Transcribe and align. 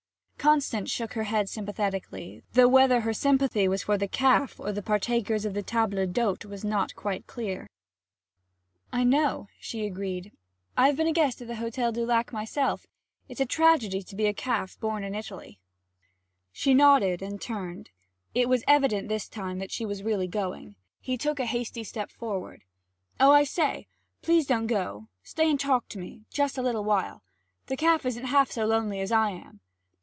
Constance 0.41 0.89
shook 0.89 1.13
her 1.13 1.25
head 1.25 1.47
sympathetically; 1.49 2.41
though 2.53 2.67
whether 2.67 3.01
her 3.01 3.13
sympathy 3.13 3.67
was 3.67 3.83
for 3.83 3.95
the 3.95 4.07
calf 4.07 4.59
or 4.59 4.71
the 4.71 4.81
partakers 4.81 5.45
of 5.45 5.53
table 5.53 6.03
d'hôte 6.07 6.45
was 6.45 6.65
not 6.65 6.95
quite 6.95 7.27
clear. 7.27 7.69
'I 8.91 9.03
know,' 9.03 9.49
she 9.59 9.85
agreed. 9.85 10.31
'I've 10.75 10.97
been 10.97 11.05
a 11.05 11.11
guest 11.13 11.43
at 11.43 11.47
the 11.47 11.57
Hotel 11.57 11.91
du 11.91 12.03
Lac 12.07 12.33
myself 12.33 12.87
it's 13.29 13.39
a 13.39 13.45
tragedy 13.45 14.01
to 14.01 14.15
be 14.15 14.23
born 14.23 14.31
a 14.31 14.33
calf 14.33 14.77
in 14.81 15.13
Italy!' 15.13 15.59
She 16.51 16.73
nodded 16.73 17.21
and 17.21 17.39
turned; 17.39 17.91
it 18.33 18.49
was 18.49 18.63
evident 18.67 19.09
this 19.09 19.29
time 19.29 19.59
that 19.59 19.69
she 19.69 19.85
was 19.85 20.01
really 20.01 20.27
going. 20.27 20.75
He 20.99 21.19
took 21.19 21.39
a 21.39 21.45
hasty 21.45 21.83
step 21.83 22.09
forward. 22.09 22.63
'Oh, 23.19 23.31
I 23.31 23.43
say, 23.43 23.85
please 24.23 24.47
don't 24.47 24.65
go! 24.65 25.07
Stay 25.21 25.47
and 25.51 25.59
talk 25.59 25.87
to 25.89 25.99
me 25.99 26.25
just 26.31 26.57
a 26.57 26.63
little 26.63 26.83
while. 26.83 27.21
That 27.67 27.77
calf 27.77 28.07
isn't 28.07 28.25
half 28.25 28.49
so 28.49 28.65
lonely 28.65 28.99
as 29.01 29.11
I 29.11 29.29
am.' 29.29 29.59